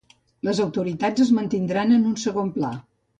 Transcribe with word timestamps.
Les 0.47 0.59
autoritats 0.63 1.23
es 1.25 1.29
mantindran 1.39 1.93
en 1.99 2.07
un 2.13 2.17
segon 2.23 2.51
pla. 2.57 2.73